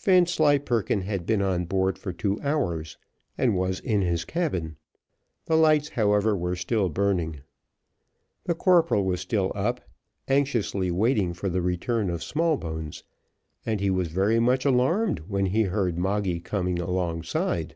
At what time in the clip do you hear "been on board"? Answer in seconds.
1.26-1.98